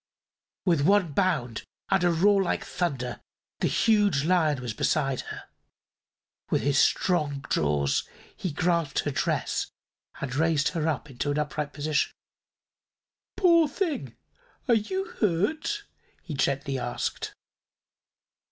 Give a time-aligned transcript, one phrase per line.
[0.65, 3.21] With one bound and a roar like thunder
[3.59, 5.43] the huge Lion was beside her.
[6.49, 9.67] With his strong jaws he grasped her dress
[10.19, 12.11] and raised her into an upright position.
[13.37, 14.17] "Poor thing!
[14.67, 15.83] Are you hurt?"
[16.23, 17.35] he gently asked.